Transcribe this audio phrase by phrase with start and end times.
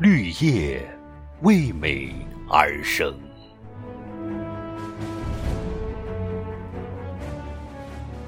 [0.00, 0.80] 绿叶
[1.42, 2.14] 为美
[2.48, 3.14] 而生。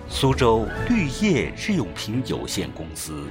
[0.06, 3.27] 苏州绿叶日用品有限公司，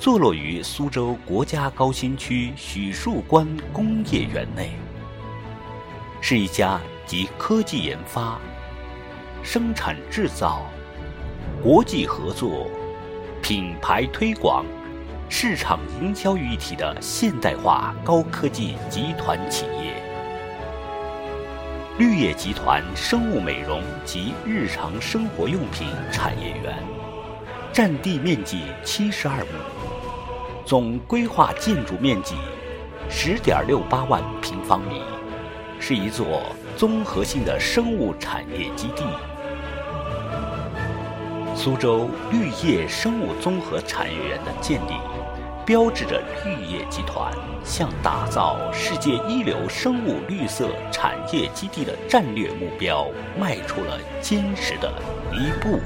[0.00, 4.72] 坐落于苏州国家高新区许树关工业园内，
[6.20, 8.36] 是一家集科技研发、
[9.44, 10.66] 生产制造、
[11.62, 12.66] 国际合作、
[13.40, 14.66] 品牌推广。
[15.32, 19.94] 市场营销于一体的现代化高科技集团企业——
[21.98, 26.76] 绿叶集团生物美容及日常生活用品产业园，
[27.72, 29.46] 占地面积七十二亩，
[30.66, 32.34] 总规划建筑面积
[33.08, 35.00] 十点六八万平方米，
[35.78, 36.42] 是一座
[36.76, 39.04] 综合性的生物产业基地。
[41.54, 44.94] 苏州绿叶生物综合产业园的建立。
[45.70, 47.32] 标志着绿叶集团
[47.62, 53.06] 向打造世界一流生物绿色产业基地的战略目标
[53.38, 54.92] 迈出了坚实的
[55.32, 55.78] 一步。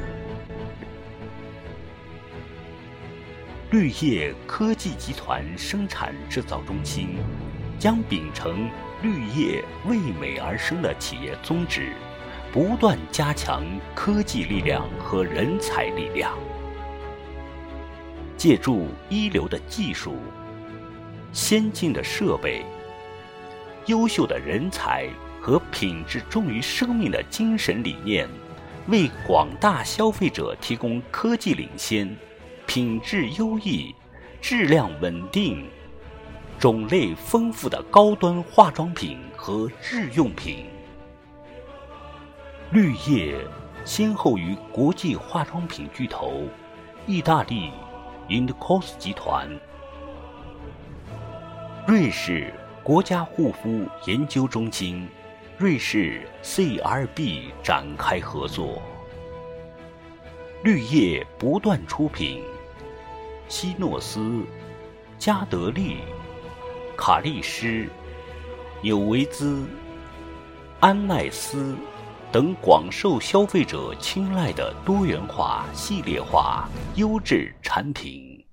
[3.72, 7.18] 绿叶科技集团生产制造中心
[7.78, 8.70] 将秉承
[9.04, 11.92] “绿叶为美而生”的企业宗旨，
[12.50, 13.62] 不断加强
[13.94, 16.32] 科技力量和人才力量。
[18.44, 20.16] 借助一流的技术、
[21.32, 22.62] 先进的设备、
[23.86, 25.08] 优秀的人才
[25.40, 28.28] 和品质重于生命的精神理念，
[28.88, 32.14] 为广大消费者提供科技领先、
[32.66, 33.94] 品质优异、
[34.42, 35.66] 质量稳定、
[36.58, 40.66] 种类丰富的高端化妆品和日用品。
[42.72, 43.38] 绿叶
[43.86, 46.42] 先后于国际化妆品巨头
[47.06, 47.70] 意大利。
[48.28, 49.46] Indcos 集团、
[51.86, 55.06] 瑞士国家护肤研究中心、
[55.58, 58.80] 瑞士 CRB 展开合作。
[60.62, 62.42] 绿叶不断出品，
[63.46, 64.42] 希诺斯、
[65.18, 65.98] 加德利、
[66.96, 67.90] 卡利诗、
[68.80, 69.66] 纽维兹、
[70.80, 71.76] 安奈斯。
[72.34, 78.44] 等广受消费者青睐的多元化、系列化、优质产品。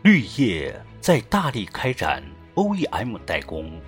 [0.00, 2.22] 绿叶在大力开展
[2.54, 3.78] OEM 代工、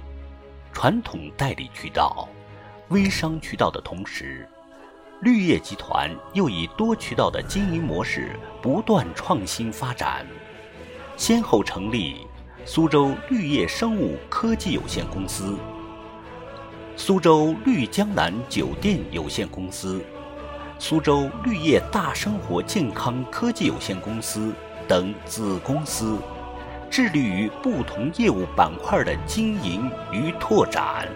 [0.71, 2.29] 传统代理渠道、
[2.89, 4.47] 微商渠道的同时，
[5.23, 10.27] 绿叶集团又以多渠道的经营模式不断创新发展，
[11.17, 12.27] 先后成立
[12.67, 15.57] 苏州绿叶生物科技有限公司。
[16.99, 20.03] 苏州绿江南酒店有限公司、
[20.79, 24.51] 苏州绿叶大生活健康科技有限公司
[24.89, 26.17] 等子公司，
[26.91, 31.07] 致力于不同业务板块的经营与拓展。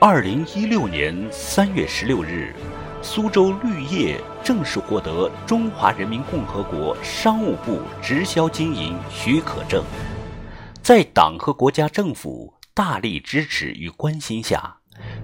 [0.00, 2.52] 二零一六年三月十六日，
[3.00, 9.84] 苏州绿叶正式获得中华人民共和国商务部直销经营许可证，
[10.82, 12.52] 在党和国家政府。
[12.76, 14.78] 大力支持与关心下，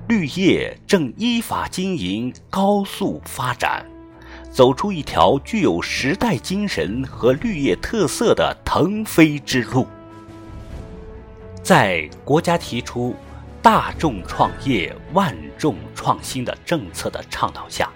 [0.06, 3.84] 绿叶正依法经营、高速发展，
[4.52, 9.84] 走出一条具有时代精神和绿叶特色的腾飞之路。
[11.60, 13.16] 在国家提出
[13.60, 17.90] “大众创业、万众创新”的政策的倡导下，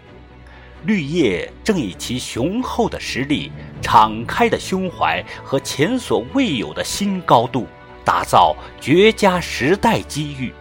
[0.85, 7.69] 绿叶正以其雄厚的实力、敞开的胸怀和前所未有的新高度。
[8.05, 10.53] 打造绝佳时代机遇，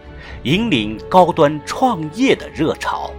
[0.44, 3.10] 引领高端创业的热潮，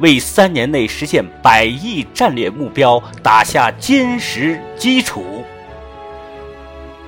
[0.00, 5.44] 为三年内实现百亿战略目标打下坚实基础。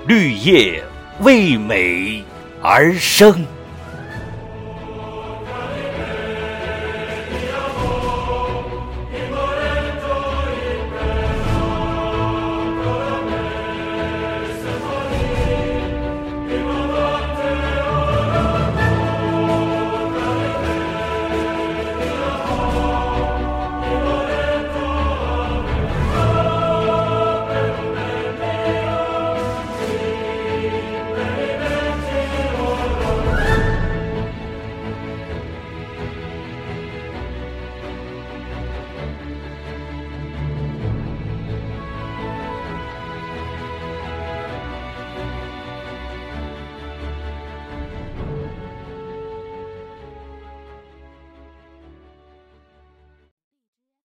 [0.07, 0.83] 绿叶
[1.21, 2.23] 为美
[2.63, 3.45] 而生。